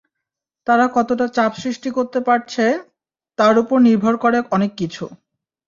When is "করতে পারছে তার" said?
1.97-3.55